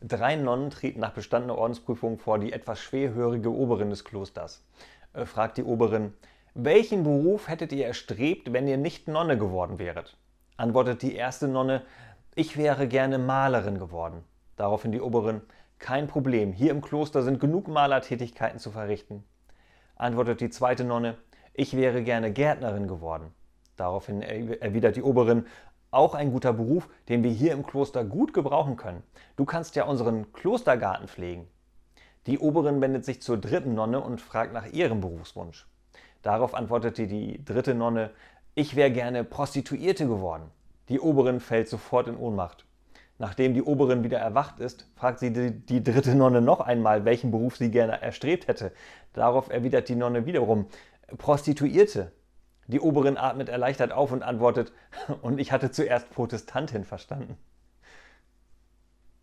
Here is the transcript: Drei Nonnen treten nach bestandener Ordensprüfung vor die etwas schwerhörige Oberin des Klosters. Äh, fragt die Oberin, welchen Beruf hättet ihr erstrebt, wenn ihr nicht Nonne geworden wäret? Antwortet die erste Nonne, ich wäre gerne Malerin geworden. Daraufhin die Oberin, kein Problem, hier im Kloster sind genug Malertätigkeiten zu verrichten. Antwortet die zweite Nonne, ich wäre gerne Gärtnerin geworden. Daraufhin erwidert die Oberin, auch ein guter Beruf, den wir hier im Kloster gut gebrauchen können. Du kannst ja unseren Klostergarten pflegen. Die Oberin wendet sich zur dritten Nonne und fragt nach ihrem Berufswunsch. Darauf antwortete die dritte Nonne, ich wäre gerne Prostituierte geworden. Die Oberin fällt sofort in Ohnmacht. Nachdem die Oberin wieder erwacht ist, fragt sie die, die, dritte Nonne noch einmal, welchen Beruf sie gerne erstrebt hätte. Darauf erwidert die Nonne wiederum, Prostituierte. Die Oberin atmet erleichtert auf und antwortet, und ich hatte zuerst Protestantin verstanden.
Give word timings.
Drei 0.00 0.36
Nonnen 0.36 0.70
treten 0.70 1.00
nach 1.00 1.12
bestandener 1.12 1.58
Ordensprüfung 1.58 2.18
vor 2.18 2.38
die 2.38 2.52
etwas 2.52 2.78
schwerhörige 2.78 3.52
Oberin 3.52 3.90
des 3.90 4.04
Klosters. 4.04 4.64
Äh, 5.12 5.24
fragt 5.26 5.56
die 5.56 5.64
Oberin, 5.64 6.12
welchen 6.54 7.02
Beruf 7.02 7.48
hättet 7.48 7.72
ihr 7.72 7.86
erstrebt, 7.86 8.52
wenn 8.52 8.68
ihr 8.68 8.76
nicht 8.76 9.08
Nonne 9.08 9.36
geworden 9.36 9.78
wäret? 9.78 10.16
Antwortet 10.56 11.02
die 11.02 11.14
erste 11.14 11.48
Nonne, 11.48 11.82
ich 12.36 12.56
wäre 12.56 12.86
gerne 12.86 13.18
Malerin 13.18 13.78
geworden. 13.78 14.22
Daraufhin 14.56 14.92
die 14.92 15.00
Oberin, 15.00 15.40
kein 15.78 16.06
Problem, 16.06 16.52
hier 16.52 16.70
im 16.70 16.80
Kloster 16.80 17.22
sind 17.22 17.40
genug 17.40 17.66
Malertätigkeiten 17.66 18.58
zu 18.60 18.70
verrichten. 18.70 19.24
Antwortet 19.96 20.40
die 20.40 20.50
zweite 20.50 20.84
Nonne, 20.84 21.16
ich 21.54 21.76
wäre 21.76 22.04
gerne 22.04 22.32
Gärtnerin 22.32 22.86
geworden. 22.86 23.32
Daraufhin 23.76 24.22
erwidert 24.22 24.96
die 24.96 25.02
Oberin, 25.02 25.46
auch 25.90 26.14
ein 26.14 26.32
guter 26.32 26.52
Beruf, 26.52 26.88
den 27.08 27.22
wir 27.22 27.30
hier 27.30 27.52
im 27.52 27.66
Kloster 27.66 28.04
gut 28.04 28.34
gebrauchen 28.34 28.76
können. 28.76 29.02
Du 29.36 29.44
kannst 29.44 29.76
ja 29.76 29.84
unseren 29.84 30.32
Klostergarten 30.32 31.08
pflegen. 31.08 31.48
Die 32.26 32.38
Oberin 32.38 32.80
wendet 32.80 33.04
sich 33.04 33.22
zur 33.22 33.38
dritten 33.38 33.74
Nonne 33.74 34.00
und 34.00 34.20
fragt 34.20 34.52
nach 34.52 34.66
ihrem 34.66 35.00
Berufswunsch. 35.00 35.66
Darauf 36.22 36.54
antwortete 36.54 37.06
die 37.06 37.42
dritte 37.44 37.74
Nonne, 37.74 38.10
ich 38.54 38.76
wäre 38.76 38.90
gerne 38.90 39.24
Prostituierte 39.24 40.06
geworden. 40.06 40.50
Die 40.88 41.00
Oberin 41.00 41.40
fällt 41.40 41.68
sofort 41.68 42.08
in 42.08 42.16
Ohnmacht. 42.16 42.64
Nachdem 43.18 43.54
die 43.54 43.62
Oberin 43.62 44.04
wieder 44.04 44.18
erwacht 44.18 44.60
ist, 44.60 44.86
fragt 44.94 45.18
sie 45.18 45.32
die, 45.32 45.50
die, 45.50 45.82
dritte 45.82 46.14
Nonne 46.14 46.40
noch 46.40 46.60
einmal, 46.60 47.04
welchen 47.04 47.30
Beruf 47.30 47.56
sie 47.56 47.70
gerne 47.70 48.00
erstrebt 48.00 48.46
hätte. 48.46 48.72
Darauf 49.12 49.50
erwidert 49.50 49.88
die 49.88 49.96
Nonne 49.96 50.26
wiederum, 50.26 50.66
Prostituierte. 51.16 52.12
Die 52.68 52.80
Oberin 52.80 53.16
atmet 53.16 53.48
erleichtert 53.48 53.92
auf 53.92 54.12
und 54.12 54.22
antwortet, 54.22 54.72
und 55.22 55.40
ich 55.40 55.52
hatte 55.52 55.70
zuerst 55.70 56.10
Protestantin 56.10 56.84
verstanden. 56.84 57.38